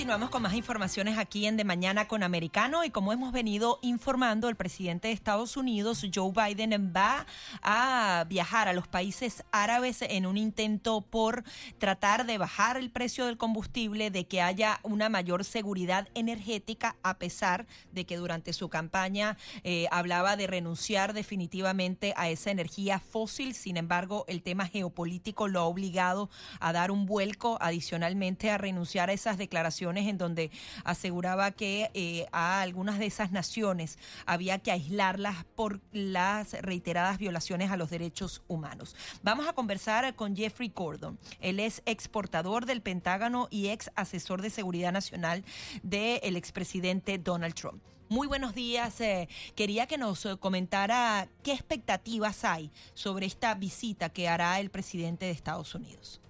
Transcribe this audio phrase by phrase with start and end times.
[0.00, 4.48] Continuamos con más informaciones aquí en De Mañana con Americano y como hemos venido informando,
[4.48, 7.26] el presidente de Estados Unidos, Joe Biden, va
[7.62, 11.44] a viajar a los países árabes en un intento por
[11.76, 17.18] tratar de bajar el precio del combustible, de que haya una mayor seguridad energética, a
[17.18, 23.52] pesar de que durante su campaña eh, hablaba de renunciar definitivamente a esa energía fósil.
[23.52, 29.10] Sin embargo, el tema geopolítico lo ha obligado a dar un vuelco adicionalmente a renunciar
[29.10, 30.50] a esas declaraciones en donde
[30.84, 37.70] aseguraba que eh, a algunas de esas naciones había que aislarlas por las reiteradas violaciones
[37.70, 38.96] a los derechos humanos.
[39.22, 41.18] Vamos a conversar con Jeffrey Gordon.
[41.40, 45.44] Él es exportador del Pentágono y ex asesor de seguridad nacional
[45.82, 47.82] del expresidente Donald Trump.
[48.08, 49.00] Muy buenos días.
[49.00, 55.26] Eh, quería que nos comentara qué expectativas hay sobre esta visita que hará el presidente
[55.26, 56.20] de Estados Unidos.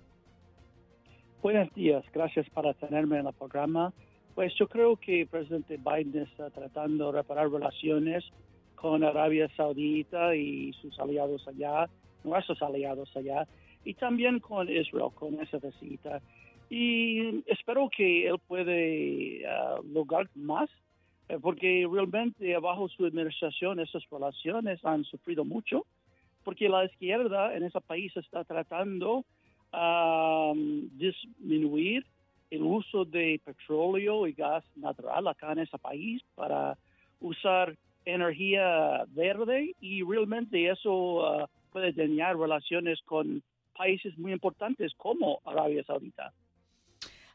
[1.42, 3.94] Buenos días, gracias por tenerme en el programa.
[4.34, 8.22] Pues yo creo que el presidente Biden está tratando de reparar relaciones
[8.74, 11.88] con Arabia Saudita y sus aliados allá,
[12.24, 13.48] nuestros aliados allá,
[13.86, 16.20] y también con Israel, con esa visita.
[16.69, 20.69] Y espero que él puede uh, lograr más,
[21.30, 25.86] eh, porque realmente bajo su administración esas relaciones han sufrido mucho,
[26.44, 29.25] porque la izquierda en ese país está tratando
[29.72, 32.04] a disminuir
[32.50, 36.76] el uso de petróleo y gas natural acá en ese país para
[37.20, 43.42] usar energía verde y realmente eso ah, puede dañar relaciones con
[43.76, 46.32] países muy importantes como Arabia Saudita.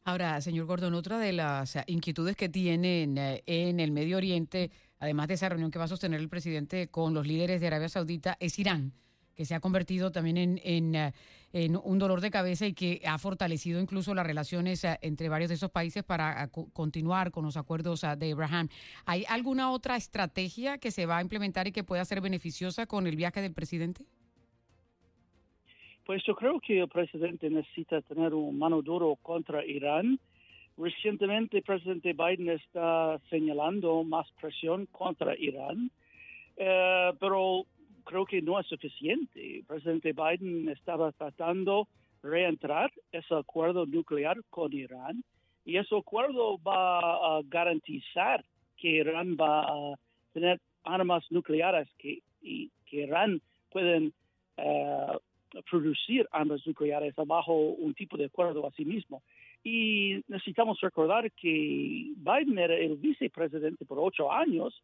[0.03, 4.69] Ahora, señor Gordon, otra de las inquietudes que tienen eh, en el Medio Oriente,
[4.99, 7.89] además de esa reunión que va a sostener el presidente con los líderes de Arabia
[7.89, 8.93] Saudita, es Irán
[9.35, 11.11] que se ha convertido también en, eh,
[11.53, 15.49] en, un dolor de cabeza y que ha fortalecido incluso las relaciones eh, entre varios
[15.49, 18.69] de esos países para eh, continuar con los acuerdos de Abraham.
[19.05, 23.07] ¿Hay alguna otra estrategia que se va a implementar y que pueda ser beneficiosa con
[23.07, 24.05] el viaje del presidente?
[26.05, 30.19] Pues yo creo que el presidente necesita tener un mano duro contra Irán.
[30.77, 35.89] Recientemente el presidente Biden está señalando más presión contra Irán,
[36.55, 37.65] pero
[38.05, 39.57] creo que no es suficiente.
[39.57, 41.87] El presidente Biden estaba tratando
[42.23, 45.23] de reentrar ese acuerdo nuclear con Irán
[45.65, 46.99] y ese acuerdo va
[47.37, 48.45] a garantizar
[48.77, 49.95] que Irán va a
[50.33, 54.13] tener armas nucleares que, y que Irán pueden
[54.57, 55.17] eh,
[55.69, 59.21] producir armas nucleares bajo un tipo de acuerdo a sí mismo.
[59.63, 64.81] Y necesitamos recordar que Biden era el vicepresidente por ocho años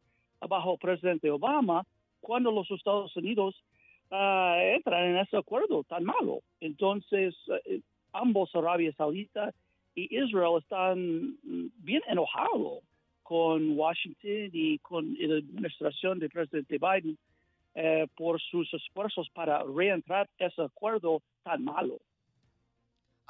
[0.48, 1.86] bajo presidente Obama
[2.22, 3.56] cuando los Estados Unidos
[4.12, 6.42] uh, entran en ese acuerdo tan malo.
[6.60, 7.80] Entonces, uh,
[8.14, 9.54] ambos, Arabia Saudita
[9.96, 12.84] y Israel, están bien enojados
[13.24, 17.18] con Washington y con la administración del presidente Biden
[17.76, 22.00] uh, por sus esfuerzos para reentrar ese acuerdo tan malo.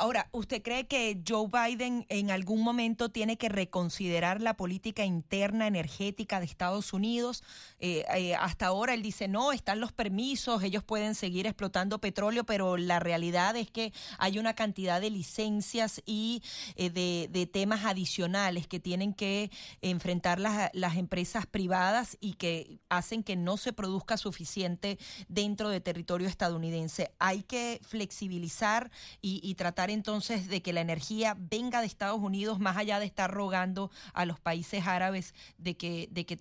[0.01, 5.67] Ahora, ¿usted cree que Joe Biden en algún momento tiene que reconsiderar la política interna
[5.67, 7.43] energética de Estados Unidos?
[7.77, 12.45] Eh, eh, hasta ahora él dice, no, están los permisos, ellos pueden seguir explotando petróleo,
[12.47, 16.41] pero la realidad es que hay una cantidad de licencias y
[16.77, 19.51] eh, de, temas adicionales que tienen que
[19.83, 24.97] enfrentar las, empresas privadas y que hacen que no se produzca suficiente
[25.27, 27.11] dentro de territorio estadounidense.
[27.19, 28.89] Hay que flexibilizar
[29.21, 33.05] y, y tratar entonces de que la energía venga de Estados Unidos más allá de
[33.05, 36.37] estar rogando a los países árabes de que, de que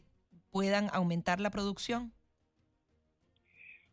[0.51, 2.13] puedan aumentar la producción?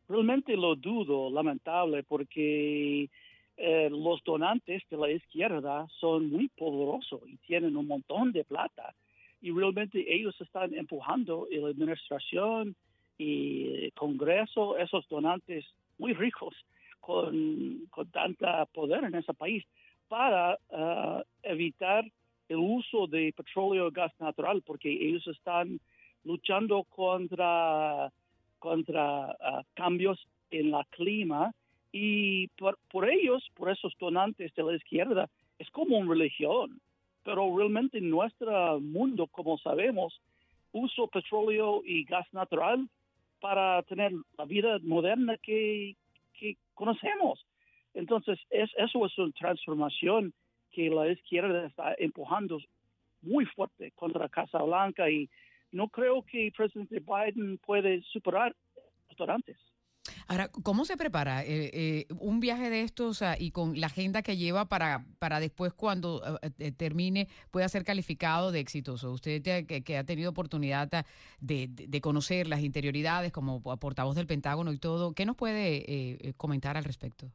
[0.07, 3.09] Realmente lo dudo, lamentable, porque
[3.57, 8.93] eh, los donantes de la izquierda son muy poderosos y tienen un montón de plata.
[9.41, 12.75] Y realmente ellos están empujando la administración
[13.17, 15.65] y el Congreso, esos donantes
[15.97, 16.55] muy ricos,
[17.07, 19.63] con, con tanta poder en ese país
[20.09, 22.03] para uh, evitar
[22.49, 25.79] el uso de petróleo y gas natural, porque ellos están
[26.25, 28.11] luchando contra,
[28.59, 30.19] contra uh, cambios
[30.51, 31.53] en la clima
[31.93, 35.29] y por, por, ellos, por esos donantes de la izquierda,
[35.59, 36.81] es como una religión.
[37.23, 40.19] Pero realmente en nuestro mundo, como sabemos,
[40.73, 42.89] uso petróleo y gas natural
[43.39, 45.95] para tener la vida moderna que,
[46.77, 47.45] conocemos.
[47.93, 50.33] Entonces, es, eso es una transformación
[50.71, 52.59] que la izquierda está empujando
[53.21, 55.27] muy fuerte contra Casa Blanca y
[55.71, 58.55] no creo que el presidente Biden puede superar
[59.17, 59.57] los antes.
[60.29, 64.35] Ahora, ¿cómo se prepara eh, eh, un viaje de estos y con la agenda que
[64.35, 66.21] lleva para, para después cuando
[66.59, 69.11] eh, termine pueda ser calificado de exitoso?
[69.11, 70.89] Usted que, ha tenido oportunidad
[71.39, 76.75] de, de, conocer las interioridades como portavoz del Pentágono y todo, ¿qué nos puede comentar
[76.75, 77.31] al respecto?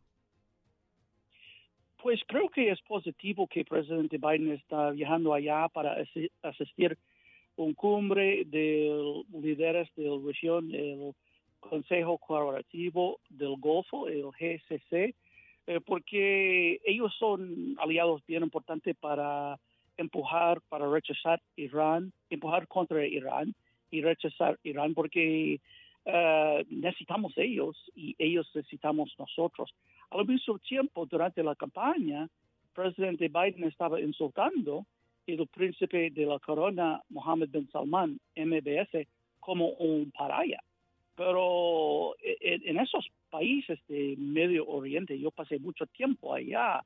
[2.02, 5.96] Pues creo que es positivo que el presidente Biden está viajando allá para
[6.42, 6.98] asistir
[7.56, 11.14] a un cumbre de líderes de la región, el
[11.62, 15.14] Consejo Colaborativo del Golfo, el GCC,
[15.66, 19.58] eh, porque ellos son aliados bien importantes para
[19.96, 23.54] empujar, para rechazar Irán, empujar contra Irán
[23.90, 25.60] y rechazar Irán, porque
[26.04, 29.72] eh, necesitamos ellos y ellos necesitamos nosotros.
[30.10, 34.84] Al mismo tiempo, durante la campaña, el presidente Biden estaba insultando
[35.26, 39.06] el príncipe de la corona, Mohammed bin Salman, MBS,
[39.38, 40.60] como un paraya.
[41.14, 46.82] Pero e, e, en esos países de Medio Oriente, yo pasé mucho tiempo allá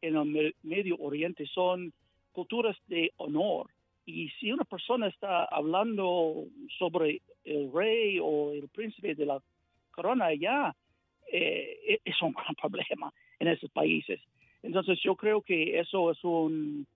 [0.00, 1.92] en el Medio Oriente, son
[2.32, 3.70] culturas de honor.
[4.04, 6.44] Y si una persona está hablando
[6.78, 9.42] sobre el rey o el príncipe de la
[9.90, 10.74] corona allá,
[11.32, 14.20] eh, e, es un gran problema en esos países.
[14.62, 16.86] Entonces yo creo que eso es un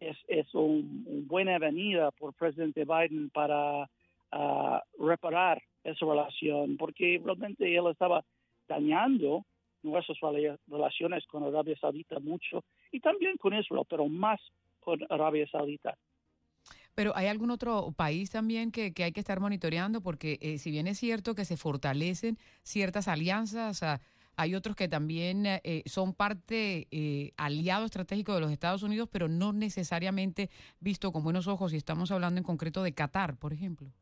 [0.00, 3.82] es, es un, buena avenida por presidente Biden para
[4.32, 8.24] uh, reparar esa relación, porque realmente él estaba
[8.68, 9.44] dañando
[9.82, 10.18] nuestras
[10.68, 14.40] relaciones con Arabia Saudita mucho y también con Israel, pero más
[14.78, 15.96] con Arabia Saudita.
[16.94, 20.70] Pero hay algún otro país también que, que hay que estar monitoreando, porque eh, si
[20.70, 23.82] bien es cierto que se fortalecen ciertas alianzas,
[24.36, 29.28] hay otros que también eh, son parte eh, aliado estratégico de los Estados Unidos, pero
[29.28, 30.50] no necesariamente
[30.80, 33.92] visto con buenos ojos, y estamos hablando en concreto de Qatar, por ejemplo.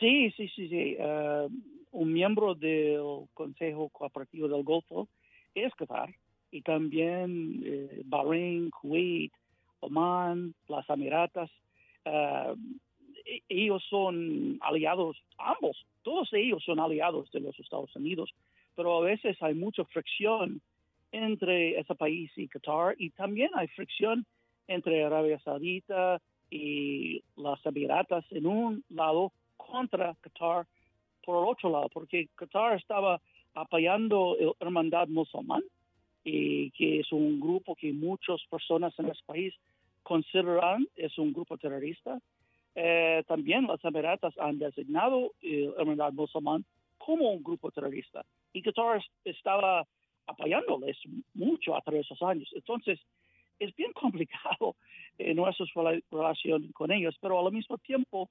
[0.00, 0.96] Sí, sí, sí, sí.
[0.98, 1.48] Eh,
[1.92, 5.08] un miembro del Consejo Cooperativo del Golfo
[5.54, 6.08] es Qatar
[6.50, 9.32] y también eh, Bahrein, Kuwait,
[9.80, 11.50] Oman, las Emiratas.
[12.04, 18.30] E-, ellos son aliados, ambos, todos ellos son aliados de los Estados Unidos,
[18.74, 20.62] pero a veces hay mucha fricción
[21.12, 24.24] entre ese país y Qatar y también hay fricción
[24.66, 29.32] entre Arabia Saudita y las Emiratas en un lado
[29.66, 30.66] contra Qatar
[31.24, 33.20] por el otro lado, porque Qatar estaba
[33.54, 35.62] apoyando el Hermandad Musulmán,
[36.24, 39.54] y que es un grupo que muchas personas en ese país
[40.02, 42.18] consideran es un grupo terrorista.
[42.74, 46.64] Eh, también las Emiratas han designado el Hermandad Musulmán
[46.98, 49.86] como un grupo terrorista y Qatar estaba
[50.26, 50.96] apoyándoles
[51.34, 52.48] mucho a través de esos años.
[52.54, 53.00] Entonces,
[53.58, 54.76] es bien complicado
[55.18, 55.66] en nuestra
[56.10, 58.30] relación con ellos, pero al mismo tiempo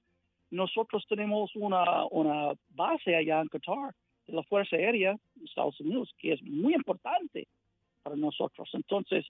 [0.50, 3.94] nosotros tenemos una, una base allá en Qatar
[4.26, 7.46] de la Fuerza Aérea de Estados Unidos, que es muy importante
[8.02, 8.68] para nosotros.
[8.72, 9.26] Entonces,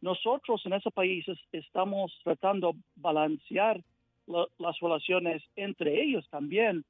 [0.00, 3.82] nosotros en esos países estamos tratando de balancear
[4.26, 6.84] las relaciones entre ellos también.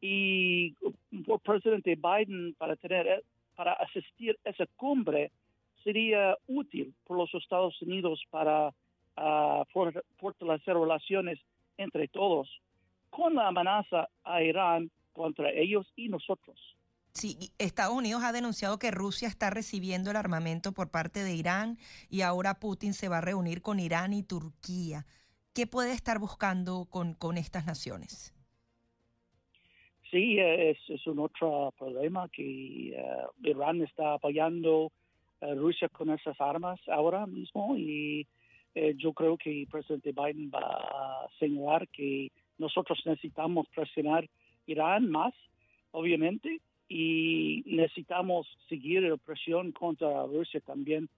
[0.00, 0.74] Y
[1.26, 3.22] por presidente Biden para tener
[3.54, 5.30] para asistir a esa cumbre
[5.84, 8.72] sería útil por los Estados Unidos para
[9.16, 9.64] ah,
[10.18, 11.38] fortalecer relaciones
[11.76, 12.48] entre todos
[13.10, 16.58] con la amenaza a Irán contra ellos y nosotros.
[17.12, 21.76] Sí, Estados Unidos ha denunciado que Rusia está recibiendo el armamento por parte de Irán
[22.08, 25.06] y ahora Putin se va a reunir con Irán y Turquía.
[25.52, 28.32] ¿Qué puede estar buscando con, con estas naciones?
[30.10, 33.04] Sí, es, es un otro problema que eh,
[33.42, 34.92] Irán está apoyando
[35.40, 38.26] a Rusia con esas armas ahora mismo y
[38.74, 44.28] eh, yo creo que el presidente Biden va a señalar que nosotros necesitamos presionar
[44.66, 45.34] Irán más,
[45.90, 51.08] obviamente, y necesitamos seguir la presión contra Rusia también.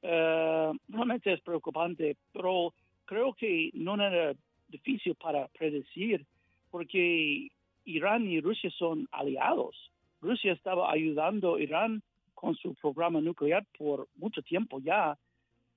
[0.00, 2.72] Eh, realmente es preocupante, pero
[3.04, 4.34] creo que no era
[4.68, 6.24] difícil para predecir,
[6.70, 7.48] porque
[7.84, 9.76] Irán y Rusia son aliados.
[10.20, 12.02] Rusia estaba ayudando a Irán
[12.34, 15.18] con su programa nuclear por mucho tiempo ya.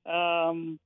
[0.06, 0.78] Um,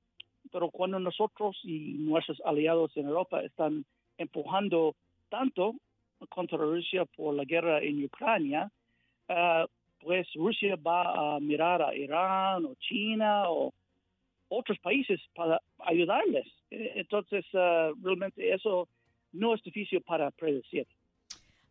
[0.50, 3.84] pero cuando nosotros y nuestros aliados en Europa están
[4.18, 4.94] empujando
[5.28, 5.74] tanto
[6.28, 8.70] contra Rusia por la guerra en Ucrania,
[9.28, 9.66] eh,
[10.00, 13.72] pues Rusia va a mirar a Irán o China o
[14.48, 16.46] otros países para ayudarles.
[16.70, 18.88] Eh, entonces, eh, realmente eso
[19.32, 20.86] no es difícil para predecir.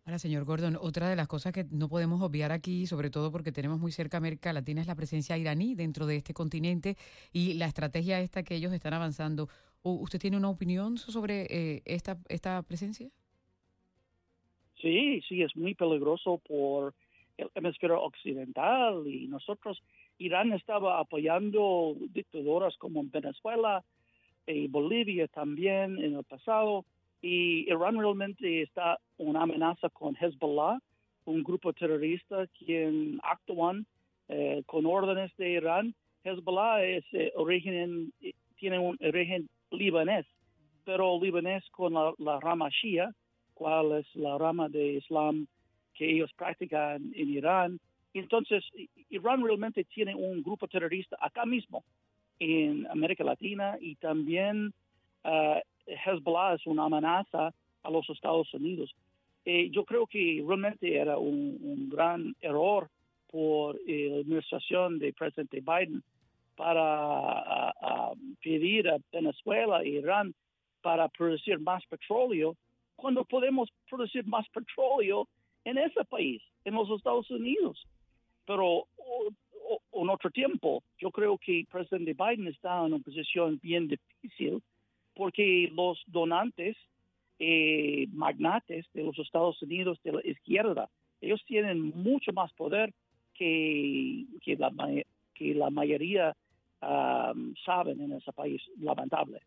[0.06, 3.52] Ahora, señor Gordon, otra de las cosas que no podemos obviar aquí, sobre todo porque
[3.52, 6.96] tenemos muy cerca América Latina, es la presencia iraní dentro de este continente
[7.34, 9.50] y la estrategia esta que ellos están avanzando.
[9.88, 13.08] ¿Usted tiene una opinión sobre eh, esta, esta presencia?
[14.82, 16.96] Sí, sí, es muy peligroso por
[17.38, 19.84] el hemisferio occidental y nosotros,
[20.18, 23.84] Irán estaba apoyando dictaduras como Venezuela
[24.48, 26.84] y Bolivia también en el pasado
[27.22, 30.80] y Irán realmente está una amenaza con Hezbollah,
[31.26, 33.86] un grupo terrorista quien actúan
[34.30, 35.94] eh, con órdenes de Irán.
[36.24, 38.12] Hezbollah es eh, origen,
[38.58, 40.26] tiene un origen libanés,
[40.84, 43.12] pero libanés con la, rama shia,
[43.54, 45.48] cuál es la rama de Islam
[45.94, 47.80] que ellos practican en Irán.
[48.14, 48.64] Entonces,
[49.10, 51.84] Irán realmente tiene un grupo terrorista acá mismo,
[52.40, 54.74] en América Latina, y también
[55.24, 57.54] uh, Hezbollah es una amenaza
[57.84, 58.94] a los Estados Unidos.
[59.46, 62.90] Eh, yo creo que realmente era un, gran error
[63.32, 66.04] por eh, la administración del presidente Biden
[66.56, 67.74] para
[68.42, 70.34] pedir a Venezuela e Irán
[70.82, 72.56] para producir más petróleo
[72.96, 75.28] cuando podemos producir más petróleo
[75.66, 77.84] en ese país, en los Estados Unidos.
[78.46, 78.88] Pero
[79.92, 84.62] en otro tiempo, yo creo que el presidente Biden está en una posición bien difícil
[85.16, 86.76] porque los donantes,
[87.40, 90.90] eh, magnates de los Estados Unidos de la izquierda,
[91.22, 92.94] ellos tienen mucho más poder
[93.34, 94.72] que, que, la,
[95.34, 96.36] que la mayoría
[96.80, 99.42] saben en ese país, lamentable.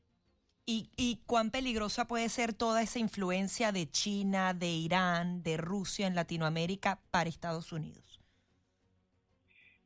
[0.67, 6.07] ¿Y, ¿Y cuán peligrosa puede ser toda esa influencia de China, de Irán, de Rusia
[6.07, 8.21] en Latinoamérica para Estados Unidos?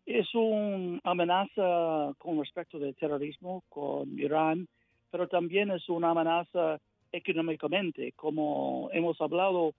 [0.05, 4.67] Es una amenaza con respecto del terrorismo con Irán,
[5.11, 6.81] pero también es una amenaza
[7.13, 9.75] económicamente, como hemos hablado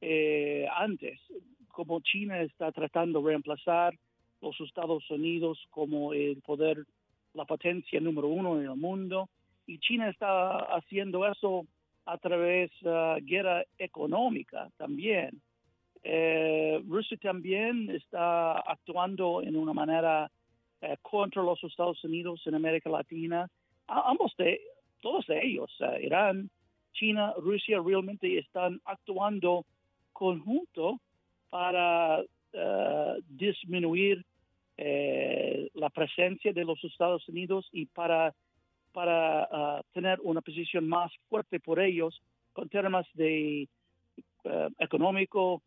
[0.00, 1.20] eh, antes,
[1.68, 3.94] como China está tratando de reemplazar
[4.40, 6.84] los Estados Unidos como el poder,
[7.38, 9.28] la potencia número uno en el mundo
[9.66, 11.66] y China está haciendo eso
[12.04, 15.40] a través de uh, guerra económica también.
[16.02, 20.30] Eh, Rusia también está actuando en una manera
[20.80, 23.48] eh, contra los Estados Unidos en América Latina.
[23.86, 24.60] ambos de,
[25.00, 26.50] todos ellos, uh, Irán,
[26.94, 29.64] China, Rusia, realmente están actuando
[30.12, 30.98] conjunto
[31.50, 32.24] para
[33.28, 34.24] disminuir
[34.78, 38.34] eh, la presencia de los Estados Unidos y para
[38.92, 42.20] para ah, tener una posición más fuerte por ellos
[42.52, 43.68] con temas de
[44.44, 45.62] uh, económico,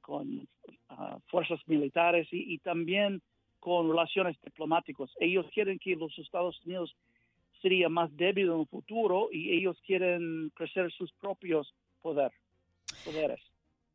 [0.00, 0.48] con
[0.90, 3.20] ah, fuerzas militares y, también
[3.58, 5.10] con relaciones diplomáticas.
[5.18, 6.94] Ellos quieren que los Estados Unidos
[7.62, 12.30] sería más débil en el futuro y ellos quieren crecer sus propios poder,
[13.04, 13.40] poderes.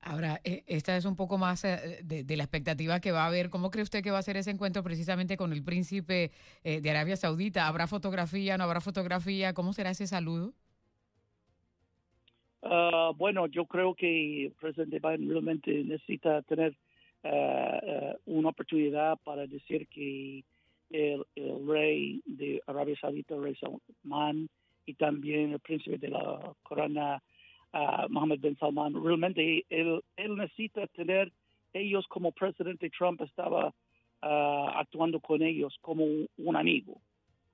[0.02, 3.50] Ahora, eh, esta es un poco más eh, de, la expectativa que va a haber.
[3.50, 6.32] ¿Cómo cree usted que va a ser ese encuentro precisamente con el príncipe
[6.64, 7.68] eh, de Arabia Saudita?
[7.68, 8.58] ¿Habrá fotografía?
[8.58, 9.54] ¿No habrá fotografía?
[9.54, 10.54] ¿Cómo será ese saludo?
[12.62, 16.76] Ah, bueno, yo creo que el presidente Biden realmente necesita tener
[18.26, 20.46] una oportunidad para decir que
[20.90, 21.26] el,
[21.68, 24.50] rey de Arabia Saudita, el rey Salman,
[24.86, 27.22] y también el príncipe de la corona
[28.10, 28.94] Mohammed bin Salman.
[28.94, 31.32] Realmente él, él, necesita tener
[31.74, 33.74] ellos como presidente Trump estaba
[34.22, 36.06] ah, actuando con ellos como
[36.38, 37.02] un, amigo,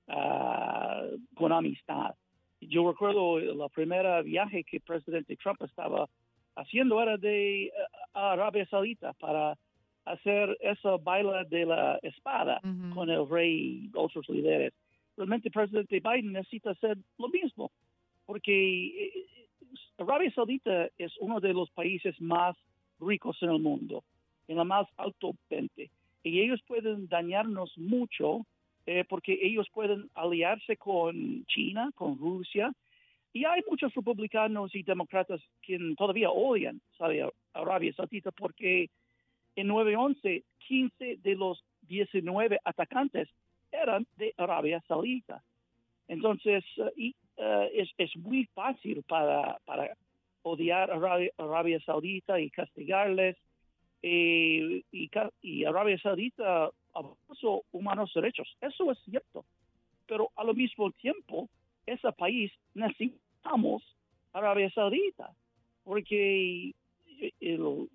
[0.08, 1.02] ah,
[1.34, 2.14] con amistad.
[2.60, 6.08] Yo recuerdo la primera viaje que presidente Trump estaba
[6.56, 7.70] haciendo era de
[8.14, 9.56] Arabia Saudita para
[10.06, 12.60] hacer esa baila de la espada
[12.94, 14.72] con el rey y otros líderes.
[15.16, 17.70] Realmente el presidente Biden necesita hacer lo mismo,
[18.24, 19.26] porque eh,
[19.98, 22.56] Arabia Saudita es uno de los países más
[23.00, 24.04] ricos en el mundo,
[24.48, 25.90] en la más alto 20,
[26.22, 28.46] y ellos pueden dañarnos mucho
[28.86, 32.72] eh, porque ellos pueden aliarse con China, con Rusia,
[33.32, 38.88] y hay muchos republicanos y demócratas que todavía odian a Arabia Saudita porque
[39.56, 43.28] en 9-11, 15 de los 19 atacantes
[43.72, 45.42] eran de Arabia Saudita.
[46.08, 49.96] Entonces, eh, y eh, es, es, muy fácil para, para
[50.42, 50.94] odiar a
[51.38, 53.36] Arabia, Saudita y castigarles.
[54.02, 58.48] y, y, Arabia Saudita abuso humanos derechos.
[58.60, 59.44] Eso es cierto.
[60.06, 61.48] Pero al mismo tiempo,
[61.84, 63.82] ese país necesitamos
[64.32, 65.32] Arabia Saudita
[65.84, 66.74] porque
[67.40, 67.88] el,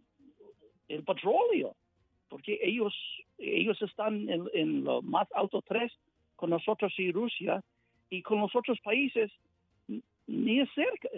[0.88, 1.76] el petróleo,
[2.30, 2.94] porque ellos
[3.38, 5.92] ellos están en, en lo más alto tres
[6.36, 7.62] con nosotros y Rusia
[8.12, 9.32] y con los otros paíes
[10.28, 11.10] ni cerca,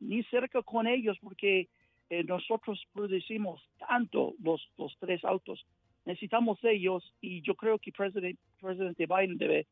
[0.00, 1.68] ni cerca con ellos porque
[2.10, 5.64] eh, nosotros producimos tanto los, los tres autos,
[6.04, 9.66] necesitamos ellos y yo creo que presidente, presidente Biden debe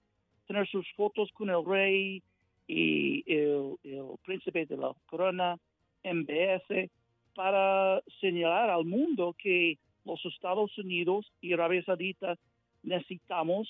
[0.46, 2.22] tener sus fotos con el rey
[2.68, 3.76] y el,
[4.24, 5.56] príncipe de la corona,
[6.04, 6.90] MBS,
[7.34, 12.36] para señalar al mundo que los Estados Unidos y Arabia Saudita
[12.82, 13.68] necesitamos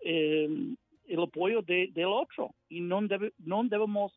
[0.00, 0.74] eh,
[1.06, 3.00] el apoyo del otro y no,
[3.38, 4.12] no debemos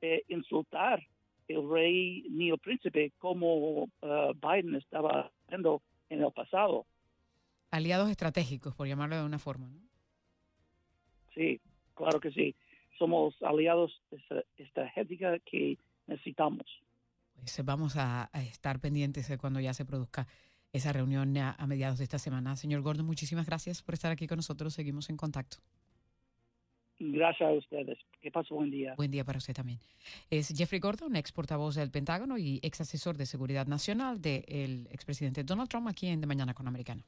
[0.00, 1.02] eh, insultar
[1.48, 3.88] el rey ni el príncipe como uh,
[4.34, 6.86] Biden estaba haciendo en el pasado.
[7.70, 9.68] Aliados estratégicos, por llamarlo de una forma.
[9.68, 9.80] ¿no?
[11.34, 11.60] Sí,
[11.94, 12.54] claro que sí.
[12.98, 14.02] Somos aliados
[14.56, 16.66] estratégicos que necesitamos.
[17.34, 20.26] Pues vamos a, estar pendientes de cuando ya se produzca
[20.72, 22.56] esa reunión a, a mediados de esta semana.
[22.56, 24.74] Señor Gordon, muchísimas gracias por estar aquí con nosotros.
[24.74, 25.58] Seguimos en contacto.
[26.98, 27.98] Gracias a ustedes.
[28.20, 28.94] Que pasen buen día.
[28.96, 29.78] Buen día para usted también.
[30.30, 35.44] Es Jeffrey Gordon, ex portavoz del Pentágono y ex asesor de seguridad nacional del expresidente
[35.44, 37.04] Donald Trump aquí en De Mañana con Americano.